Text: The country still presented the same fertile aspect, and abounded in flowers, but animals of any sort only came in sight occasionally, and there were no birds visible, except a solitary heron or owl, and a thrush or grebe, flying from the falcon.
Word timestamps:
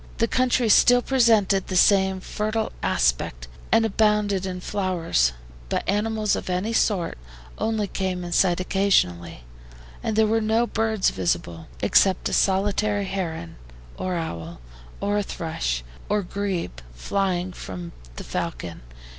The 0.17 0.27
country 0.27 0.67
still 0.67 1.03
presented 1.03 1.67
the 1.67 1.75
same 1.75 2.21
fertile 2.21 2.71
aspect, 2.81 3.47
and 3.71 3.85
abounded 3.85 4.47
in 4.47 4.59
flowers, 4.59 5.31
but 5.69 5.83
animals 5.87 6.35
of 6.35 6.49
any 6.49 6.73
sort 6.73 7.19
only 7.59 7.85
came 7.87 8.23
in 8.23 8.31
sight 8.31 8.59
occasionally, 8.59 9.41
and 10.01 10.15
there 10.15 10.25
were 10.25 10.41
no 10.41 10.65
birds 10.65 11.11
visible, 11.11 11.67
except 11.83 12.29
a 12.29 12.33
solitary 12.33 13.05
heron 13.05 13.57
or 13.95 14.15
owl, 14.15 14.59
and 15.03 15.19
a 15.19 15.21
thrush 15.21 15.83
or 16.09 16.23
grebe, 16.23 16.79
flying 16.95 17.53
from 17.53 17.91
the 18.15 18.23
falcon. 18.23 18.81